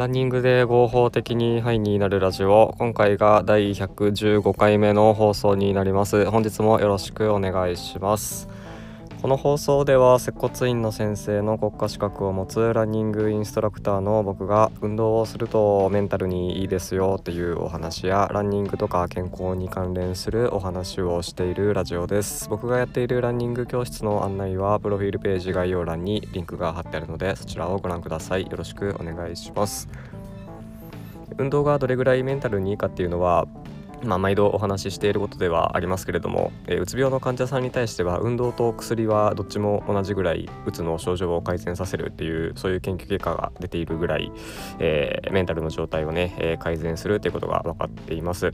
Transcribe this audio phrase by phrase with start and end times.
[0.00, 2.74] ランニングで合法的にハイになるラジオ。
[2.78, 6.24] 今回が第115回目の放送になります。
[6.30, 8.48] 本日もよろしくお願いします。
[9.20, 22.48] この放送では接骨院の先生の国家資格を持つランニングインストラクターの僕が運動をするとメンタルにいいですよっていうお話やランニングとか健康に関連するお話をしているラジオです。
[22.48, 28.44] 僕がやっているランニング教室の案内はプロフィールページ概要欄にリンクが貼ってあるのでそちらをご覧ください。
[28.44, 29.86] よろしくお願いします。
[31.36, 33.46] 運動がどれぐらいメンタルにいいかっていうのは
[34.02, 44.32] まあ、毎度お話ししていることではありますけれども、えー、うつ病の患者さんに対しては運動と薬はどっちも同じぐらいうつの症状を改善させるっていうそういう研究結果が出ているぐらい、
[44.78, 48.52] えー、メンタルの状態をね、えー、改善するということが分かっています。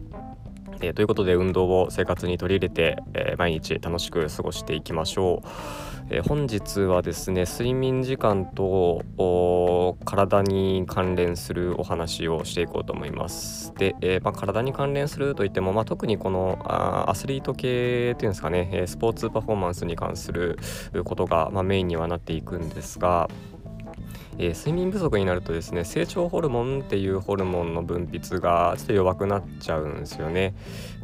[0.80, 5.48] えー、ということで運動を生活に取り入れて、えー、毎日楽しく過ごしていきましょう、
[6.10, 9.04] えー、本日はですね睡眠時間と
[10.04, 13.72] 体に関連するお話をしていこうと思います。
[13.76, 20.58] で、えまあ、体に関連するといっても、まあ、特にこのあアスリート系っていうんですかねスポーツパフォーマンスに関する
[21.04, 23.28] ことが、まあ、メインにはなっていくんですが
[24.38, 30.54] えー、睡眠不足になるとですね成長ホルモンっていうホルモンの分泌がちょっと弱くなっちゃうんですよね。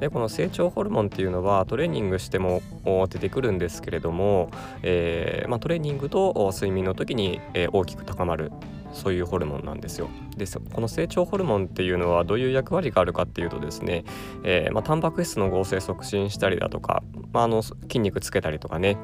[0.01, 2.63] でこの成長ホルモンっていうのはトレーニングしても
[3.09, 4.51] 出てくるんですけれども、
[4.83, 8.51] えー、まあ、トレーニングと睡眠の時に、えー、大きく高まる
[8.93, 10.09] そういうホルモンなんですよ。
[10.37, 14.05] でこの成長ホルモンっていうのはどういう役割があるかっていうとですね、
[14.45, 18.97] えーまあ、タンパク質の合成促進したりだとか、まあ、あの筋肉つけたりとかね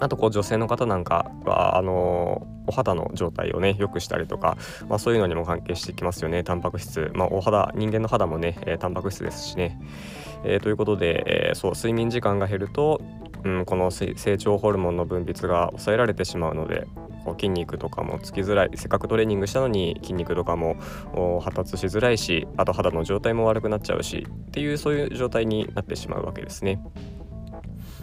[0.00, 4.56] あとこう女性の方なんかはあのお肌の状態をね良くしたりとか、
[4.88, 6.44] まあ、そういうのにも関係してきますよね。
[6.44, 9.80] タンパク質、まあ、お肌人間の肌もね、えー、タンパク質ですしね、
[10.44, 13.00] えー、ということで、えー、そう睡眠時間が減ると、
[13.44, 16.86] うん、この成長ホルモンの分泌が抑えられてしまうので
[17.34, 18.70] 筋肉とかもつきづらい。
[18.74, 20.76] せっかくトレーニングしたのに筋肉とかも
[21.42, 26.80] 発達しづらいしあと肌の状態も悪くなっちゃうしっていうそういう状態になってしまうわけですね。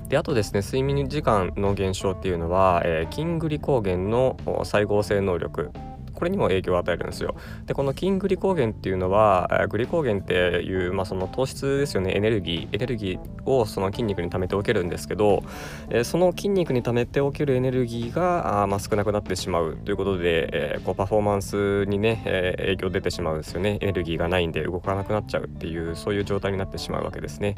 [0.09, 5.71] であとですね睡眠時間の減少っていうのは、えー、筋グリコーゲンの細合成能力
[6.16, 7.35] これにも影響を与えるんですよ。
[7.66, 15.43] でこの筋グリコーゲンっていうのはグリコーゲンっていう、まあ、その糖質ですよねエネルギーエネルギーをその筋肉に貯めておけるんですけど、
[15.89, 27.55] えー、その筋肉に貯めておけるエネルギーがあ、まあ、少なくなってしまうということで、えー、こうパフォーマンスにね、えー、影響出てしまうんですよねエネルギーがないんで動かなくなっちゃうっていうそういう状態になってしまうわけですね。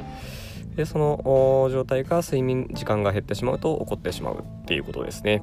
[0.78, 5.42] でその状態が睡眠時間が減ってしまうと起こってしまうっていうことですね。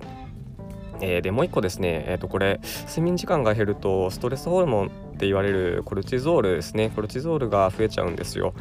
[1.01, 6.90] えー、でもう一個ですね、えー、とこれ睡眠時間が減るとストレスホルモンって言われるコルチゾールですね。
[6.90, 8.53] コルチゾールが増えちゃうんですよ。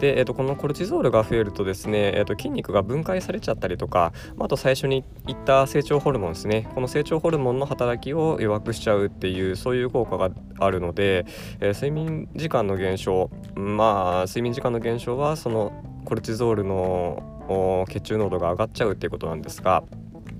[0.00, 6.68] で、えー、とこのコルチゾールが増えるとですね、えー、と筋肉が分解されちゃったりとかあと最初に言った成長ホルモンですね。
[6.74, 11.24] この成長ホルモンの働きを弱くしちゃうっていうそういう効果があるので、
[11.60, 15.72] えー、睡眠時間の減少まあ睡眠時間の減少はその
[16.06, 19.84] コルチゾールの血中濃度が上がっちゃうっていうことなんですが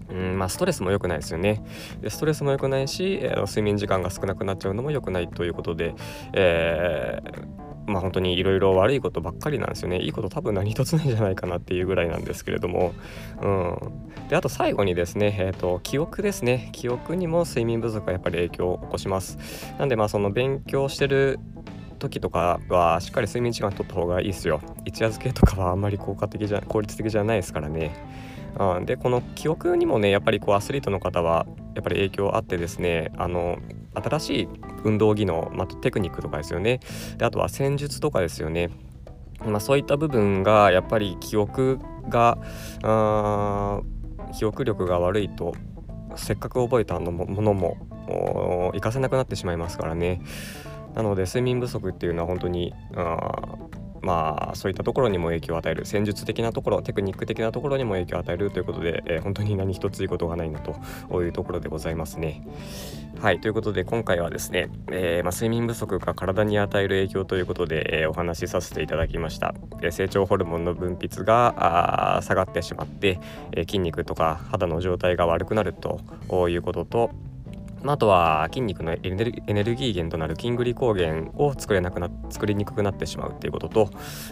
[0.09, 1.62] うんまあ、ストレスも良くないですよね。
[2.00, 5.94] でストレスも良くないし、えー、睡眠時間が少なくなっちゃうのも良くないということで、
[6.32, 10.00] えー、まあ本当にいろいろ悪いことばっかりなんですよね。
[10.00, 12.94] いいこと多分何一つないんじゃないかなっていうぐらいなんですけれども、
[13.43, 16.71] うん、であと最後にですね、えーと、記憶ですね。
[16.72, 19.75] 記憶にも睡眠不足がやっぱり影響を起こします。
[19.78, 21.41] なんでまあその勉強してる
[22.08, 24.60] 時とかはしっかり睡眠時間取った方がいいですよ。
[24.84, 27.94] 一夜漬けとかはあんまり効果的じゃ効率的じゃないですからね。
[28.58, 33.58] うん、でこの記憶にもねやっぱりこうアスリートの方はやっぱり影響あってですねあの
[33.94, 34.48] 新しい
[34.84, 36.80] 運動技能、まあ、テクニックとかですよね。
[37.18, 38.70] であとは戦術とかですよね、
[39.44, 41.78] まあ、そういった部分がやっぱり記憶
[42.08, 42.38] が
[44.32, 45.54] 記憶力が悪いと
[46.14, 47.76] せっかく覚えたのもものも
[48.72, 50.22] 活かせなくなってしまいますからね。
[50.96, 53.56] なので睡眠不足っていうのは本当にあ
[54.00, 62.47] まあそういったところにも影響を与える戦術的なところテクニック的なところにも影響を与えるということで、えー、本当に何一ついいことがないなというところでございますね。
[63.21, 69.54] はいということで今回はですね、えー、まあ、睡眠不足が体に与える影響ということで、えー、お話しさせていただきました。
[69.82, 73.18] え成長ホルモンの分泌が下がってしまって、
[73.53, 77.10] え筋肉とか肌の状態が悪くなるということと
[77.86, 79.30] まあ、あとは筋肉のエネル
[79.77, 83.91] ギー源となる筋グリコーゲンを作れなくな作りにくくなってしまうっていうことと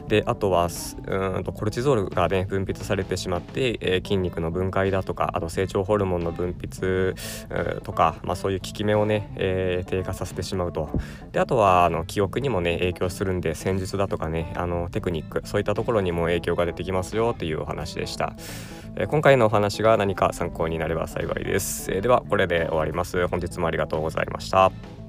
[0.08, 0.68] であとは
[1.06, 10.90] うんとコルチゾールがね分泌されてしまって、えー、筋肉の分解だとかあと成長ホルモンの分泌とか、まあ、そういう効き目をね、えー、低下させてしまうと。
[11.30, 18.34] であとはあの記憶にもね影響するんで戦術だとかねあのテクニックそういったところにも影響が出てきますよっていうお話でした。
[18.96, 23.26] え今回のお話が何か参考になれば幸いです、えではこれで終わります。
[23.44, 25.03] 日もありがとうございました。